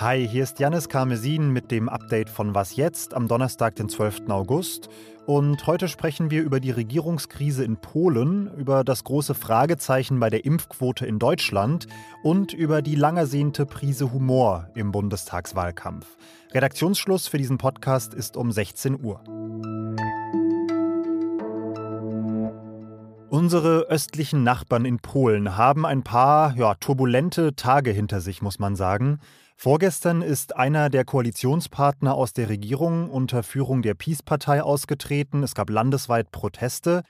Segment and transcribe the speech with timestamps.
[0.00, 4.28] Hi, hier ist Janis Karmesin mit dem Update von Was jetzt am Donnerstag, den 12.
[4.28, 4.88] August.
[5.26, 10.44] Und heute sprechen wir über die Regierungskrise in Polen, über das große Fragezeichen bei der
[10.44, 11.86] Impfquote in Deutschland
[12.22, 16.16] und über die lang ersehnte Prise Humor im Bundestagswahlkampf.
[16.52, 19.20] Redaktionsschluss für diesen Podcast ist um 16 Uhr.
[23.38, 28.74] Unsere östlichen Nachbarn in Polen haben ein paar ja, turbulente Tage hinter sich, muss man
[28.74, 29.20] sagen.
[29.56, 35.44] Vorgestern ist einer der Koalitionspartner aus der Regierung unter Führung der Peace-Partei ausgetreten.
[35.44, 37.04] Es gab landesweit Proteste.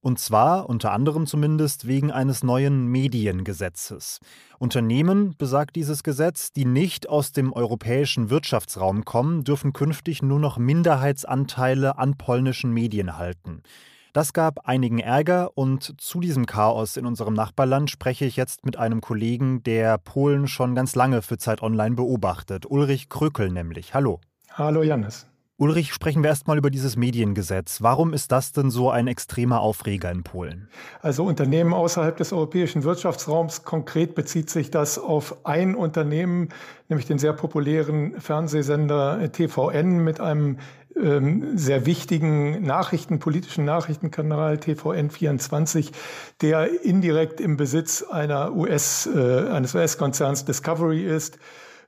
[0.00, 4.20] Und zwar, unter anderem zumindest, wegen eines neuen Mediengesetzes.
[4.60, 10.58] Unternehmen, besagt dieses Gesetz, die nicht aus dem europäischen Wirtschaftsraum kommen, dürfen künftig nur noch
[10.58, 13.64] Minderheitsanteile an polnischen Medien halten.
[14.12, 18.76] Das gab einigen Ärger und zu diesem Chaos in unserem Nachbarland spreche ich jetzt mit
[18.76, 23.94] einem Kollegen, der Polen schon ganz lange für Zeit Online beobachtet, Ulrich Krökel nämlich.
[23.94, 24.20] Hallo.
[24.50, 25.26] Hallo Janis.
[25.62, 27.82] Ulrich, sprechen wir erstmal über dieses Mediengesetz.
[27.82, 30.68] Warum ist das denn so ein extremer Aufreger in Polen?
[31.00, 36.48] Also Unternehmen außerhalb des europäischen Wirtschaftsraums, konkret bezieht sich das auf ein Unternehmen,
[36.88, 40.58] nämlich den sehr populären Fernsehsender TVN mit einem
[41.00, 45.92] ähm, sehr wichtigen Nachrichten, politischen Nachrichtenkanal TVN24,
[46.40, 51.38] der indirekt im Besitz einer US, äh, eines US-Konzerns Discovery ist.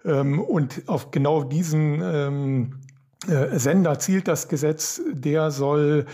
[0.05, 2.81] Ähm, und auf genau diesen ähm,
[3.29, 5.01] äh, Sender zielt das Gesetz.
[5.13, 6.07] Der soll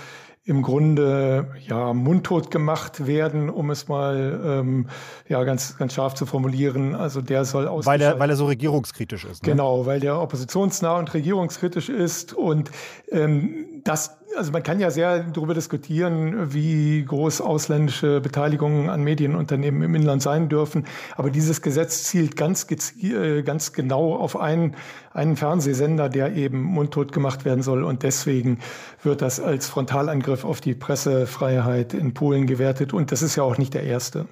[0.51, 4.89] im Grunde ja mundtot gemacht werden, um es mal ähm,
[5.29, 6.97] ja ganz ganz scharf zu formulieren.
[6.97, 9.45] Also der soll aus weil er weil er so regierungskritisch ist.
[9.45, 9.53] Ne?
[9.53, 12.73] Genau, weil der oppositionsnah und regierungskritisch ist und
[13.13, 19.83] ähm, das also man kann ja sehr darüber diskutieren, wie groß ausländische Beteiligungen an Medienunternehmen
[19.83, 20.87] im Inland sein dürfen.
[21.17, 22.67] Aber dieses Gesetz zielt ganz,
[23.03, 24.77] äh, ganz genau auf einen,
[25.13, 27.85] einen Fernsehsender, der eben mundtot gemacht werden soll.
[27.85, 28.59] Und deswegen
[29.03, 32.93] wird das als Frontalangriff auf die Pressefreiheit in Polen gewertet.
[32.93, 34.27] Und das ist ja auch nicht der erste.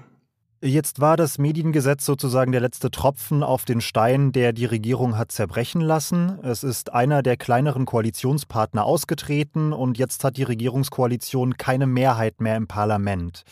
[0.61, 5.31] Jetzt war das Mediengesetz sozusagen der letzte Tropfen auf den Stein, der die Regierung hat
[5.31, 6.41] zerbrechen lassen.
[6.43, 12.57] Es ist einer der kleineren Koalitionspartner ausgetreten und jetzt hat die Regierungskoalition keine Mehrheit mehr
[12.57, 13.45] im Parlament.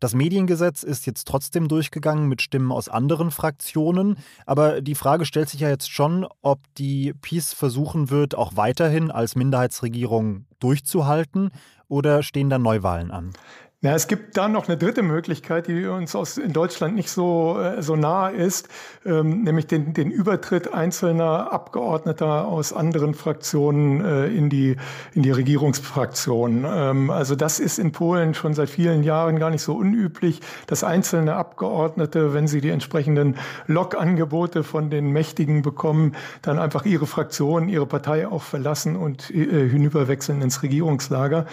[0.00, 5.48] Das Mediengesetz ist jetzt trotzdem durchgegangen mit Stimmen aus anderen Fraktionen, aber die Frage stellt
[5.48, 11.50] sich ja jetzt schon, ob die PiS versuchen wird, auch weiterhin als Minderheitsregierung durchzuhalten
[11.86, 13.32] oder stehen da Neuwahlen an?
[13.80, 17.60] Ja, es gibt da noch eine dritte Möglichkeit, die uns aus, in Deutschland nicht so,
[17.60, 18.68] äh, so nah ist,
[19.06, 24.74] ähm, nämlich den, den Übertritt einzelner Abgeordneter aus anderen Fraktionen äh, in, die,
[25.14, 26.66] in die Regierungsfraktion.
[26.68, 30.82] Ähm, also das ist in Polen schon seit vielen Jahren gar nicht so unüblich, dass
[30.82, 33.36] einzelne Abgeordnete, wenn sie die entsprechenden
[33.68, 39.68] Log-Angebote von den Mächtigen bekommen, dann einfach ihre Fraktion, ihre Partei auch verlassen und äh,
[39.68, 41.46] hinüberwechseln ins Regierungslager.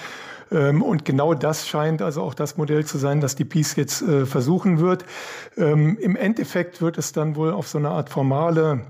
[0.52, 4.02] Ähm, und genau das scheint also auch das Modell zu sein, das die Peace jetzt
[4.02, 5.06] äh, versuchen wird.
[5.58, 8.82] Ähm, Im Endeffekt wird es dann wohl auf so eine Art formale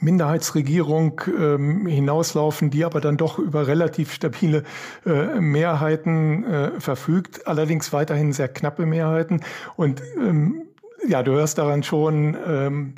[0.00, 4.64] Minderheitsregierung ähm, hinauslaufen, die aber dann doch über relativ stabile
[5.06, 9.42] äh, Mehrheiten äh, verfügt, allerdings weiterhin sehr knappe Mehrheiten.
[9.76, 10.62] Und ähm,
[11.06, 12.94] ja, du hörst daran schon, ähm,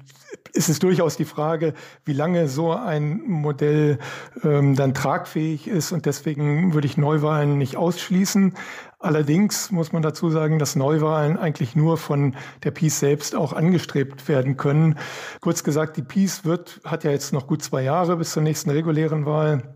[0.53, 1.75] ist es durchaus die Frage,
[2.05, 3.99] wie lange so ein Modell
[4.43, 5.93] ähm, dann tragfähig ist.
[5.93, 8.55] Und deswegen würde ich Neuwahlen nicht ausschließen.
[8.99, 14.27] Allerdings muss man dazu sagen, dass Neuwahlen eigentlich nur von der Peace selbst auch angestrebt
[14.29, 14.99] werden können.
[15.41, 18.71] Kurz gesagt, die Peace wird, hat ja jetzt noch gut zwei Jahre bis zur nächsten
[18.71, 19.75] regulären Wahl.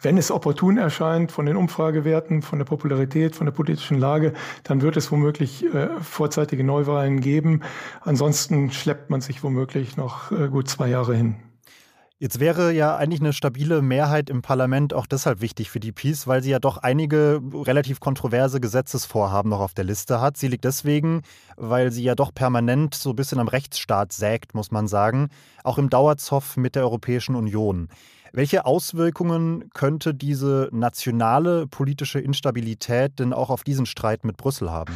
[0.00, 4.32] Wenn es opportun erscheint von den Umfragewerten, von der Popularität, von der politischen Lage,
[4.64, 7.62] dann wird es womöglich äh, vorzeitige Neuwahlen geben.
[8.00, 11.36] Ansonsten schleppt man sich womöglich noch äh, gut zwei Jahre hin.
[12.22, 16.28] Jetzt wäre ja eigentlich eine stabile Mehrheit im Parlament auch deshalb wichtig für die Peace,
[16.28, 20.36] weil sie ja doch einige relativ kontroverse Gesetzesvorhaben noch auf der Liste hat.
[20.36, 21.22] Sie liegt deswegen,
[21.56, 25.30] weil sie ja doch permanent so ein bisschen am Rechtsstaat sägt, muss man sagen,
[25.64, 27.88] auch im Dauerzoff mit der Europäischen Union.
[28.34, 34.94] Welche Auswirkungen könnte diese nationale politische Instabilität denn auch auf diesen Streit mit Brüssel haben?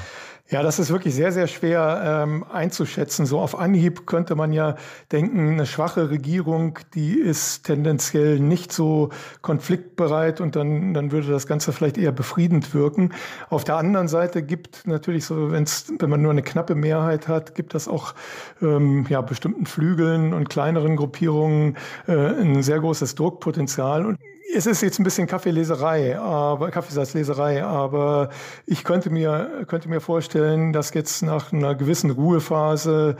[0.48, 3.26] Ja, das ist wirklich sehr, sehr schwer ähm, einzuschätzen.
[3.26, 4.76] So auf Anhieb könnte man ja
[5.10, 9.10] denken, eine schwache Regierung, die ist tendenziell nicht so
[9.42, 13.12] konfliktbereit und dann, dann würde das Ganze vielleicht eher befriedend wirken.
[13.50, 17.56] Auf der anderen Seite gibt natürlich so, wenn's, wenn man nur eine knappe Mehrheit hat,
[17.56, 18.14] gibt das auch
[18.62, 24.06] ähm, ja, bestimmten Flügeln und kleineren Gruppierungen äh, ein sehr großes Druckpotenzial.
[24.06, 24.18] Und
[24.54, 28.30] es ist jetzt ein bisschen Kaffeeleserei, aber Kaffeesatzleserei, aber
[28.64, 33.16] ich könnte mir, könnte mir vorstellen, dass jetzt nach einer gewissen Ruhephase,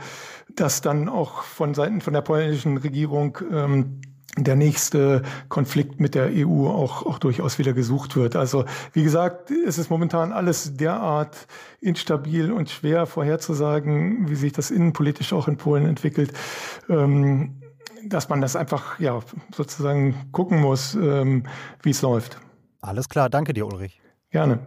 [0.55, 4.01] dass dann auch von Seiten von der polnischen Regierung ähm,
[4.37, 8.35] der nächste Konflikt mit der EU auch, auch durchaus wieder gesucht wird.
[8.35, 11.47] Also wie gesagt, es ist momentan alles derart
[11.81, 16.31] instabil und schwer vorherzusagen, wie sich das innenpolitisch auch in Polen entwickelt.
[16.87, 17.61] Ähm,
[18.05, 19.19] dass man das einfach ja
[19.55, 21.43] sozusagen gucken muss, ähm,
[21.83, 22.39] wie es läuft.
[22.81, 24.01] Alles klar, danke dir, Ulrich.
[24.29, 24.59] Gerne.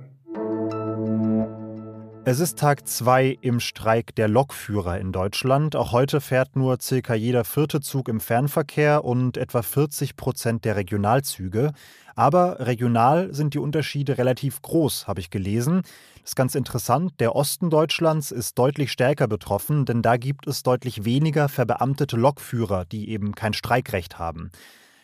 [2.27, 5.75] Es ist Tag zwei im Streik der Lokführer in Deutschland.
[5.75, 10.77] Auch heute fährt nur circa jeder vierte Zug im Fernverkehr und etwa 40 Prozent der
[10.77, 11.73] Regionalzüge.
[12.15, 15.81] Aber regional sind die Unterschiede relativ groß, habe ich gelesen.
[16.21, 17.15] Das ist ganz interessant.
[17.21, 22.85] Der Osten Deutschlands ist deutlich stärker betroffen, denn da gibt es deutlich weniger verbeamtete Lokführer,
[22.85, 24.51] die eben kein Streikrecht haben.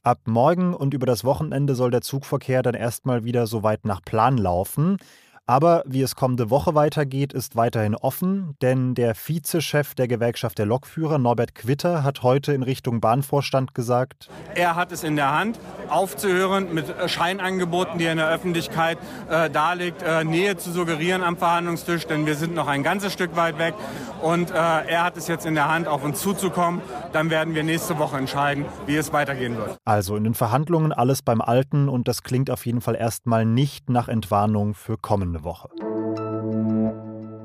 [0.06, 4.00] Ab morgen und über das Wochenende soll der Zugverkehr dann erstmal wieder so weit nach
[4.02, 4.98] Plan laufen.
[5.48, 10.66] Aber wie es kommende Woche weitergeht, ist weiterhin offen, denn der Vizechef der Gewerkschaft der
[10.66, 15.60] Lokführer, Norbert Quitter, hat heute in Richtung Bahnvorstand gesagt, er hat es in der Hand,
[15.88, 18.98] aufzuhören mit Scheinangeboten, die er in der Öffentlichkeit
[19.30, 23.36] äh, darlegt, äh, Nähe zu suggerieren am Verhandlungstisch, denn wir sind noch ein ganzes Stück
[23.36, 23.74] weit weg.
[24.22, 26.80] Und äh, er hat es jetzt in der Hand, auf uns zuzukommen.
[27.12, 29.76] Dann werden wir nächste Woche entscheiden, wie es weitergehen wird.
[29.84, 33.90] Also in den Verhandlungen alles beim Alten und das klingt auf jeden Fall erstmal nicht
[33.90, 35.68] nach Entwarnung für kommende kommende Woche.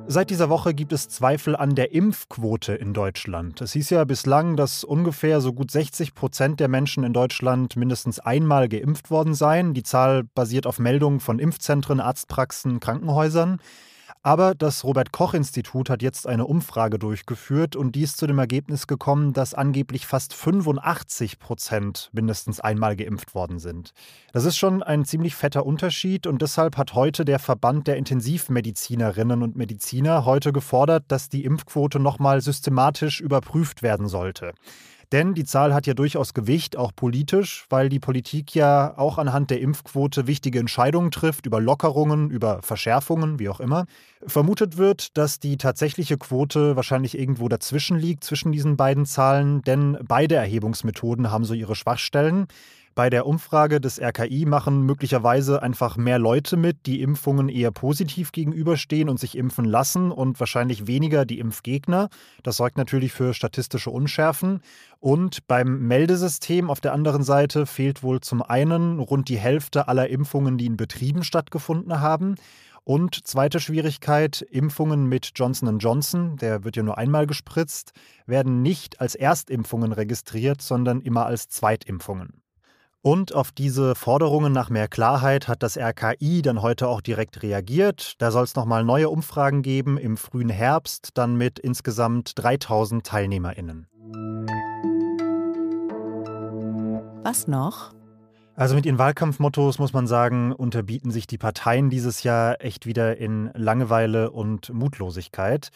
[0.08, 3.62] Seit dieser Woche gibt es Zweifel an der Impfquote in Deutschland.
[3.62, 8.20] Es hieß ja bislang, dass ungefähr so gut 60 Prozent der Menschen in Deutschland mindestens
[8.20, 9.74] einmal geimpft worden seien.
[9.74, 13.60] Die Zahl basiert auf Meldungen von Impfzentren, Arztpraxen, Krankenhäusern.
[14.24, 18.38] Aber das Robert Koch Institut hat jetzt eine Umfrage durchgeführt und die ist zu dem
[18.38, 23.94] Ergebnis gekommen, dass angeblich fast 85 Prozent mindestens einmal geimpft worden sind.
[24.32, 29.42] Das ist schon ein ziemlich fetter Unterschied und deshalb hat heute der Verband der Intensivmedizinerinnen
[29.42, 34.54] und Mediziner heute gefordert, dass die Impfquote nochmal systematisch überprüft werden sollte.
[35.12, 39.50] Denn die Zahl hat ja durchaus Gewicht, auch politisch, weil die Politik ja auch anhand
[39.50, 43.86] der Impfquote wichtige Entscheidungen trifft über Lockerungen, über Verschärfungen, wie auch immer.
[44.25, 49.98] Vermutet wird, dass die tatsächliche Quote wahrscheinlich irgendwo dazwischen liegt, zwischen diesen beiden Zahlen, denn
[50.08, 52.48] beide Erhebungsmethoden haben so ihre Schwachstellen.
[53.01, 58.31] Bei der Umfrage des RKI machen möglicherweise einfach mehr Leute mit, die Impfungen eher positiv
[58.31, 62.09] gegenüberstehen und sich impfen lassen und wahrscheinlich weniger die Impfgegner.
[62.44, 64.62] Das sorgt natürlich für statistische Unschärfen.
[65.00, 70.07] Und beim Meldesystem auf der anderen Seite fehlt wohl zum einen rund die Hälfte aller
[70.07, 72.36] Impfungen, die in Betrieben stattgefunden haben.
[72.83, 77.94] Und zweite Schwierigkeit, Impfungen mit Johnson Johnson, der wird ja nur einmal gespritzt,
[78.27, 82.42] werden nicht als Erstimpfungen registriert, sondern immer als Zweitimpfungen.
[83.03, 88.13] Und auf diese Forderungen nach mehr Klarheit hat das RKI dann heute auch direkt reagiert.
[88.21, 93.88] Da soll es nochmal neue Umfragen geben im frühen Herbst, dann mit insgesamt 3000 TeilnehmerInnen.
[97.24, 97.92] Was noch?
[98.56, 103.18] Also mit ihren Wahlkampfmottos muss man sagen, unterbieten sich die Parteien dieses Jahr echt wieder
[103.18, 105.69] in Langeweile und Mutlosigkeit.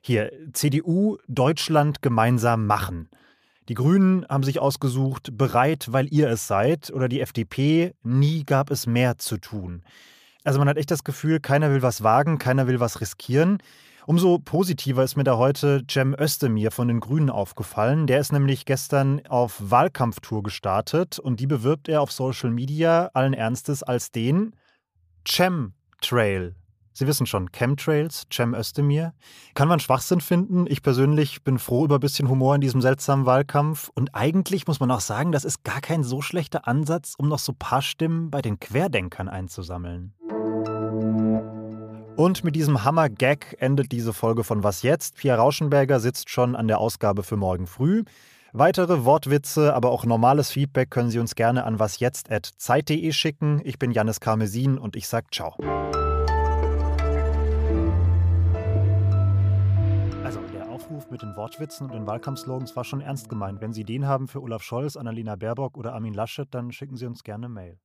[0.00, 3.08] Hier, CDU, Deutschland gemeinsam machen.
[3.68, 8.70] Die Grünen haben sich ausgesucht, bereit, weil ihr es seid, oder die FDP, nie gab
[8.70, 9.82] es mehr zu tun.
[10.42, 13.58] Also man hat echt das Gefühl, keiner will was wagen, keiner will was riskieren.
[14.06, 18.06] Umso positiver ist mir da heute Cem Özdemir von den Grünen aufgefallen.
[18.06, 23.34] Der ist nämlich gestern auf Wahlkampftour gestartet und die bewirbt er auf Social Media allen
[23.34, 24.56] Ernstes als den
[25.26, 26.54] Cem Trail.
[26.98, 29.12] Sie wissen schon, Chemtrails, Cem Özdemir.
[29.54, 30.66] Kann man Schwachsinn finden.
[30.66, 33.88] Ich persönlich bin froh über ein bisschen Humor in diesem seltsamen Wahlkampf.
[33.94, 37.38] Und eigentlich muss man auch sagen, das ist gar kein so schlechter Ansatz, um noch
[37.38, 40.12] so ein paar Stimmen bei den Querdenkern einzusammeln.
[42.16, 45.18] Und mit diesem Hammer-Gag endet diese Folge von Was jetzt?
[45.18, 48.02] Pia Rauschenberger sitzt schon an der Ausgabe für morgen früh.
[48.52, 53.60] Weitere Wortwitze, aber auch normales Feedback können Sie uns gerne an wasjetzt.zeit.de schicken.
[53.62, 55.54] Ich bin Janis Karmesin und ich sage ciao.
[61.10, 63.62] Mit den Wortwitzen und den Wahlkampfslogans war schon ernst gemeint.
[63.62, 67.06] Wenn Sie den haben für Olaf Scholz, Annalena Baerbock oder Armin Laschet, dann schicken Sie
[67.06, 67.78] uns gerne Mail.